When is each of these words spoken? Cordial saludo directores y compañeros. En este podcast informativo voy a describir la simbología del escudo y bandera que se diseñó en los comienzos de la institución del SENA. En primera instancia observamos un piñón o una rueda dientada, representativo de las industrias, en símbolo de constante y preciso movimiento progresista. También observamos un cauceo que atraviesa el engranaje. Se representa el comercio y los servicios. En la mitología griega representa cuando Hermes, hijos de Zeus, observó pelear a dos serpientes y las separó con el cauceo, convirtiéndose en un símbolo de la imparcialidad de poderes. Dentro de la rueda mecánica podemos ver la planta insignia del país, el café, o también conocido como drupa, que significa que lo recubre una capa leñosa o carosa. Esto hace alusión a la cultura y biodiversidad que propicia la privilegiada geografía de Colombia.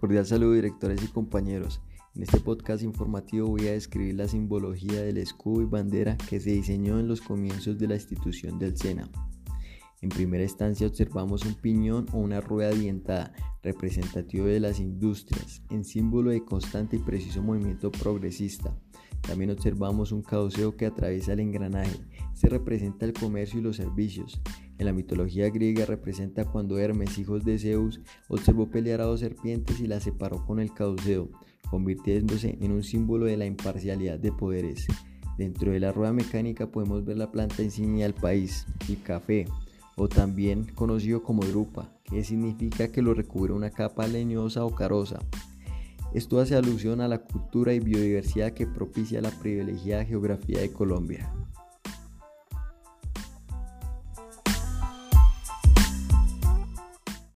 Cordial 0.00 0.24
saludo 0.24 0.54
directores 0.54 1.04
y 1.04 1.08
compañeros. 1.08 1.82
En 2.14 2.22
este 2.22 2.40
podcast 2.40 2.82
informativo 2.82 3.48
voy 3.48 3.68
a 3.68 3.72
describir 3.72 4.14
la 4.14 4.28
simbología 4.28 5.02
del 5.02 5.18
escudo 5.18 5.60
y 5.60 5.66
bandera 5.66 6.16
que 6.16 6.40
se 6.40 6.52
diseñó 6.52 6.98
en 6.98 7.06
los 7.06 7.20
comienzos 7.20 7.78
de 7.78 7.86
la 7.86 7.96
institución 7.96 8.58
del 8.58 8.78
SENA. 8.78 9.10
En 10.00 10.08
primera 10.08 10.42
instancia 10.42 10.86
observamos 10.86 11.44
un 11.44 11.52
piñón 11.52 12.06
o 12.14 12.16
una 12.16 12.40
rueda 12.40 12.70
dientada, 12.70 13.34
representativo 13.62 14.46
de 14.46 14.60
las 14.60 14.80
industrias, 14.80 15.60
en 15.68 15.84
símbolo 15.84 16.30
de 16.30 16.46
constante 16.46 16.96
y 16.96 17.00
preciso 17.00 17.42
movimiento 17.42 17.92
progresista. 17.92 18.74
También 19.20 19.50
observamos 19.50 20.12
un 20.12 20.22
cauceo 20.22 20.78
que 20.78 20.86
atraviesa 20.86 21.34
el 21.34 21.40
engranaje. 21.40 21.98
Se 22.40 22.48
representa 22.48 23.04
el 23.04 23.12
comercio 23.12 23.60
y 23.60 23.62
los 23.62 23.76
servicios. 23.76 24.40
En 24.78 24.86
la 24.86 24.94
mitología 24.94 25.50
griega 25.50 25.84
representa 25.84 26.46
cuando 26.46 26.78
Hermes, 26.78 27.18
hijos 27.18 27.44
de 27.44 27.58
Zeus, 27.58 28.00
observó 28.28 28.70
pelear 28.70 29.02
a 29.02 29.04
dos 29.04 29.20
serpientes 29.20 29.78
y 29.78 29.86
las 29.86 30.04
separó 30.04 30.46
con 30.46 30.58
el 30.58 30.72
cauceo, 30.72 31.28
convirtiéndose 31.70 32.56
en 32.62 32.72
un 32.72 32.82
símbolo 32.82 33.26
de 33.26 33.36
la 33.36 33.44
imparcialidad 33.44 34.18
de 34.18 34.32
poderes. 34.32 34.86
Dentro 35.36 35.72
de 35.72 35.80
la 35.80 35.92
rueda 35.92 36.14
mecánica 36.14 36.72
podemos 36.72 37.04
ver 37.04 37.18
la 37.18 37.30
planta 37.30 37.62
insignia 37.62 38.06
del 38.06 38.14
país, 38.14 38.64
el 38.88 39.02
café, 39.02 39.44
o 39.96 40.08
también 40.08 40.64
conocido 40.74 41.22
como 41.22 41.42
drupa, 41.44 41.92
que 42.04 42.24
significa 42.24 42.90
que 42.90 43.02
lo 43.02 43.12
recubre 43.12 43.52
una 43.52 43.68
capa 43.68 44.06
leñosa 44.06 44.64
o 44.64 44.74
carosa. 44.74 45.18
Esto 46.14 46.40
hace 46.40 46.56
alusión 46.56 47.02
a 47.02 47.08
la 47.08 47.18
cultura 47.18 47.74
y 47.74 47.80
biodiversidad 47.80 48.54
que 48.54 48.66
propicia 48.66 49.20
la 49.20 49.30
privilegiada 49.30 50.06
geografía 50.06 50.60
de 50.60 50.72
Colombia. 50.72 51.30